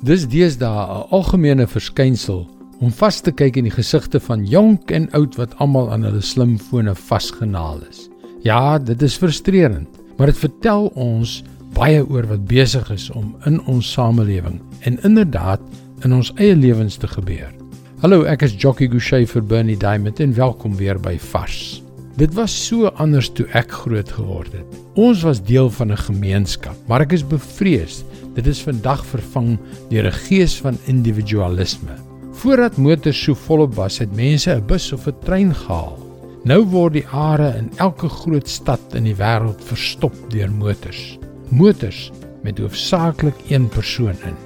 Dis 0.00 0.22
deesdae 0.24 0.80
'n 0.88 1.12
algemene 1.12 1.66
verskynsel 1.68 2.46
om 2.80 2.92
vas 2.92 3.20
te 3.20 3.32
kyk 3.32 3.58
in 3.60 3.66
die 3.68 3.74
gesigte 3.74 4.20
van 4.20 4.46
jonk 4.48 4.90
en 4.90 5.10
oud 5.12 5.36
wat 5.36 5.52
almal 5.60 5.90
aan 5.92 6.06
hulle 6.08 6.22
slimfone 6.24 6.94
vasgenaal 6.94 7.82
is. 7.90 8.08
Ja, 8.42 8.78
dit 8.78 9.02
is 9.02 9.16
frustrerend, 9.16 9.88
maar 10.16 10.26
dit 10.26 10.38
vertel 10.38 10.86
ons 10.94 11.42
baie 11.76 12.00
oor 12.00 12.24
wat 12.26 12.48
besig 12.48 12.90
is 12.90 13.10
om 13.10 13.36
in 13.44 13.60
ons 13.66 13.92
samelewing 13.92 14.60
en 14.80 14.98
inderdaad 15.04 15.60
in 16.04 16.12
ons 16.12 16.32
eie 16.36 16.56
lewens 16.56 16.96
te 16.96 17.06
gebeur. 17.06 17.52
Hallo, 18.00 18.22
ek 18.22 18.42
is 18.42 18.56
Jockey 18.56 18.88
Gouchee 18.88 19.26
vir 19.26 19.42
Bernie 19.42 19.76
Diamond 19.76 20.20
en 20.20 20.34
welkom 20.34 20.76
weer 20.76 20.98
by 20.98 21.18
Vars. 21.18 21.82
Dit 22.16 22.34
was 22.34 22.66
so 22.66 22.86
anders 22.86 23.30
toe 23.30 23.46
ek 23.52 23.70
groot 23.72 24.10
geword 24.12 24.52
het. 24.52 24.78
Ons 24.94 25.22
was 25.22 25.42
deel 25.42 25.70
van 25.70 25.92
'n 25.92 25.96
gemeenskap, 25.96 26.76
maar 26.86 27.00
ek 27.00 27.12
is 27.12 27.26
bevrees 27.26 28.04
dit 28.34 28.46
is 28.46 28.62
vandag 28.62 29.02
vervang 29.06 29.58
deur 29.90 30.06
'n 30.06 30.20
gees 30.26 30.60
van 30.60 30.78
individualisme. 30.86 31.94
Voordat 32.32 32.76
motors 32.76 33.22
so 33.22 33.34
volop 33.34 33.74
was, 33.74 33.98
het 33.98 34.14
mense 34.16 34.50
'n 34.50 34.66
bus 34.66 34.92
of 34.92 35.06
'n 35.06 35.14
trein 35.24 35.54
gehaal. 35.54 35.98
Nou 36.44 36.64
word 36.64 36.92
die 36.92 37.06
are 37.12 37.56
in 37.58 37.70
elke 37.76 38.08
groot 38.08 38.48
stad 38.48 38.80
in 38.94 39.04
die 39.04 39.14
wêreld 39.14 39.60
verstop 39.64 40.14
deur 40.30 40.50
motors. 40.50 41.18
Motors 41.48 42.10
met 42.42 42.58
hoofsaaklik 42.58 43.36
een 43.48 43.68
persoon 43.68 44.16
in. 44.24 44.36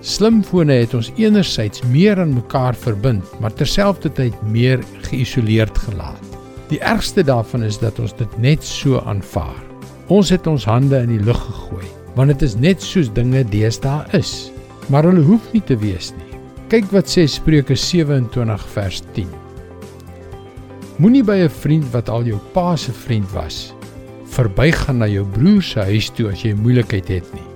Slimfone 0.00 0.72
het 0.72 0.94
ons 0.94 1.10
enerzijds 1.16 1.82
meer 1.82 2.20
aan 2.20 2.34
mekaar 2.34 2.74
verbind, 2.74 3.24
maar 3.40 3.52
terselfdertyd 3.52 4.42
meer 4.42 4.78
geïsoleerd 5.02 5.78
gelaat. 5.78 6.29
Die 6.70 6.78
ergste 6.78 7.24
daarvan 7.26 7.64
is 7.66 7.80
dat 7.82 7.98
ons 7.98 8.12
dit 8.14 8.34
net 8.38 8.62
so 8.64 9.00
aanvaar. 9.02 9.58
Ons 10.06 10.30
het 10.30 10.46
ons 10.46 10.64
hande 10.64 11.00
in 11.02 11.10
die 11.10 11.22
lug 11.22 11.38
gegooi, 11.42 11.86
want 12.14 12.30
dit 12.30 12.44
is 12.46 12.54
net 12.62 12.82
soos 12.82 13.10
dinge 13.14 13.42
deesdae 13.50 14.06
is. 14.14 14.52
Maar 14.90 15.08
hulle 15.08 15.24
hoef 15.26 15.48
nie 15.50 15.62
te 15.66 15.74
wees 15.82 16.12
nie. 16.14 16.38
Kyk 16.70 16.86
wat 16.94 17.10
sê 17.10 17.24
Spreuke 17.26 17.74
27 17.74 18.66
vers 18.74 19.00
10. 19.16 19.26
Moenie 21.02 21.24
by 21.26 21.42
'n 21.42 21.50
vriend 21.50 21.90
wat 21.92 22.08
al 22.08 22.22
jou 22.22 22.38
pa 22.52 22.76
se 22.76 22.92
vriend 22.92 23.30
was, 23.32 23.74
verbygaan 24.26 24.98
na 24.98 25.06
jou 25.06 25.24
broer 25.24 25.62
se 25.62 25.80
huis 25.80 26.10
toe 26.10 26.30
as 26.30 26.42
jy 26.42 26.54
moeilikheid 26.54 27.08
het 27.08 27.34
nie. 27.34 27.48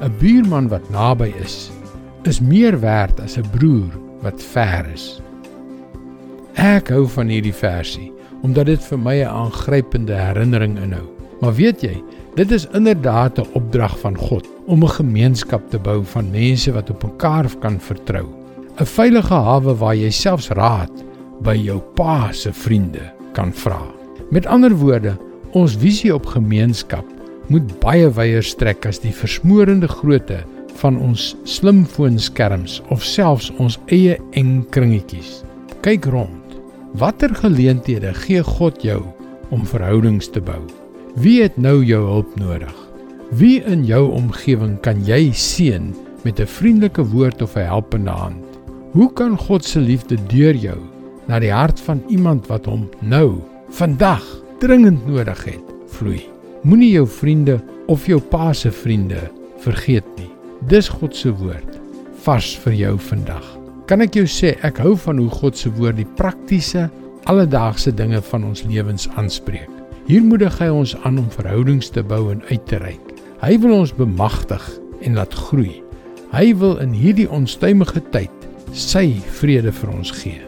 'n 0.00 0.12
Buurman 0.18 0.68
wat 0.68 0.90
naby 0.90 1.34
is, 1.44 1.70
is 2.24 2.40
meer 2.40 2.80
werd 2.80 3.20
as 3.20 3.36
'n 3.36 3.50
broer 3.50 3.92
wat 4.22 4.42
ver 4.42 4.86
is. 4.94 5.20
Ek 6.54 6.88
hou 6.88 7.06
van 7.08 7.28
hierdie 7.28 7.54
versie 7.54 8.12
omdat 8.42 8.66
dit 8.66 8.84
vir 8.90 8.98
my 8.98 9.16
'n 9.22 9.28
aangrypende 9.28 10.14
herinnering 10.14 10.78
inhou. 10.78 11.06
Maar 11.40 11.54
weet 11.54 11.80
jy, 11.82 12.02
dit 12.34 12.50
is 12.50 12.66
inderdaad 12.72 13.38
'n 13.38 13.48
opdrag 13.52 13.98
van 13.98 14.16
God 14.16 14.46
om 14.66 14.82
'n 14.82 14.88
gemeenskap 14.88 15.70
te 15.70 15.78
bou 15.78 16.04
van 16.04 16.30
mense 16.30 16.72
wat 16.72 16.90
op 16.90 17.02
mekaar 17.02 17.46
kan 17.60 17.80
vertrou. 17.80 18.26
'n 18.78 18.84
Veilige 18.84 19.34
hawe 19.34 19.74
waar 19.74 19.96
jy 19.96 20.10
selfs 20.10 20.48
raad 20.48 21.04
by 21.42 21.54
jou 21.54 21.80
pa 21.94 22.32
se 22.32 22.52
vriende 22.52 23.12
kan 23.32 23.52
vra. 23.52 23.82
Met 24.30 24.46
ander 24.46 24.72
woorde, 24.72 25.16
ons 25.52 25.76
visie 25.76 26.14
op 26.14 26.26
gemeenskap 26.26 27.04
moet 27.46 27.80
baie 27.80 28.10
wyer 28.10 28.42
strek 28.42 28.86
as 28.86 28.98
die 28.98 29.12
versmoorende 29.12 29.88
grootte 29.88 30.44
van 30.80 30.98
ons 30.98 31.36
slimfoonskerms 31.44 32.80
of 32.88 33.04
selfs 33.04 33.50
ons 33.58 33.78
eie 33.86 34.18
eng 34.30 34.62
kringetjies. 34.70 35.42
Kyk 35.82 36.04
rond. 36.04 36.41
Watter 36.92 37.32
geleenthede 37.34 38.10
gee 38.14 38.42
God 38.44 38.82
jou 38.84 38.98
om 39.48 39.62
verhoudings 39.64 40.26
te 40.28 40.42
bou? 40.44 40.60
Wie 41.16 41.38
het 41.40 41.56
nou 41.56 41.78
jou 41.84 42.00
hulp 42.04 42.34
nodig? 42.36 42.74
Wie 43.32 43.62
in 43.64 43.86
jou 43.88 44.10
omgewing 44.12 44.74
kan 44.84 45.00
jy 45.06 45.30
seën 45.32 45.94
met 46.22 46.40
'n 46.40 46.46
vriendelike 46.46 47.04
woord 47.14 47.42
of 47.42 47.56
'n 47.56 47.64
helpende 47.64 48.10
hand? 48.10 48.44
Hoe 48.92 49.12
kan 49.12 49.38
God 49.38 49.64
se 49.64 49.80
liefde 49.80 50.16
deur 50.28 50.54
jou 50.54 50.78
na 51.26 51.38
die 51.38 51.52
hart 51.52 51.80
van 51.80 52.02
iemand 52.08 52.46
wat 52.46 52.66
hom 52.66 52.88
nou, 53.00 53.40
vandag 53.70 54.22
dringend 54.58 55.06
nodig 55.06 55.44
het, 55.44 55.64
vloei? 55.86 56.28
Moenie 56.62 56.90
jou 56.90 57.06
vriende 57.06 57.60
of 57.86 58.06
jou 58.06 58.20
pa 58.20 58.52
se 58.52 58.70
vriende 58.70 59.30
vergeet 59.58 60.04
nie. 60.16 60.30
Dis 60.68 60.88
God 60.88 61.16
se 61.16 61.32
woord 61.32 61.80
vars 62.22 62.58
vir 62.58 62.72
jou 62.72 62.98
vandag. 62.98 63.61
Kan 63.92 64.00
ek 64.00 64.14
jou 64.16 64.24
sê 64.24 64.54
ek 64.64 64.78
hou 64.80 64.94
van 64.96 65.18
hoe 65.20 65.28
God 65.28 65.52
se 65.60 65.68
woord 65.76 65.98
die 65.98 66.08
praktiese 66.16 66.86
alledaagse 67.28 67.90
dinge 67.92 68.22
van 68.24 68.46
ons 68.48 68.62
lewens 68.64 69.04
aanspreek. 69.20 69.68
Hier 70.06 70.22
moedig 70.24 70.54
hy 70.62 70.70
ons 70.72 70.94
aan 71.04 71.18
om 71.20 71.26
verhoudings 71.34 71.92
te 71.92 72.00
bou 72.00 72.32
en 72.32 72.40
uit 72.48 72.64
te 72.70 72.78
reik. 72.80 73.10
Hy 73.42 73.58
wil 73.60 73.74
ons 73.82 73.92
bemagtig 73.92 74.64
en 75.04 75.20
laat 75.20 75.36
groei. 75.36 75.84
Hy 76.32 76.56
wil 76.62 76.80
in 76.80 76.96
hierdie 76.96 77.28
onstuimige 77.28 78.00
tyd 78.16 78.32
sy 78.72 79.20
vrede 79.42 79.68
vir 79.82 79.92
ons 79.92 80.08
gee. 80.22 80.40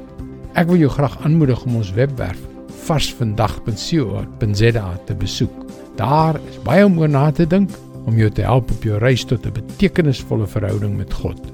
Ek 0.56 0.65
wil 0.71 0.81
jou 0.81 0.88
graag 0.97 1.21
aanmoedig 1.28 1.60
om 1.69 1.77
ons 1.83 1.93
webwerf 1.99 2.41
varsvandag.co.za 2.87 4.87
te 5.04 5.15
besoek. 5.21 5.53
Daar 6.00 6.41
is 6.49 6.56
baie 6.65 6.88
om 6.88 6.97
oor 6.97 7.12
na 7.12 7.28
te 7.28 7.44
dink 7.44 7.69
om 8.09 8.16
jou 8.16 8.33
te 8.33 8.49
help 8.49 8.72
op 8.72 8.88
jou 8.88 8.97
reis 9.04 9.28
tot 9.28 9.44
'n 9.44 9.53
betekenisvolle 9.53 10.49
verhouding 10.49 10.97
met 10.97 11.12
God. 11.12 11.53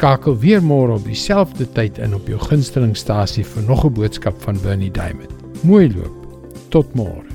Skakel 0.00 0.38
weer 0.40 0.62
môre 0.64 0.94
op 0.96 1.02
dieselfde 1.04 1.66
tyd 1.76 1.98
in 2.00 2.14
op 2.16 2.24
jou 2.30 2.38
gunstelingstasie 2.40 3.44
vir 3.44 3.66
nog 3.68 3.84
'n 3.84 3.92
boodskap 3.92 4.40
van 4.46 4.56
Bernie 4.62 4.90
Diamond. 4.90 5.28
Mooi 5.60 5.92
loop. 5.92 6.16
Tot 6.70 6.94
môre. 6.96 7.29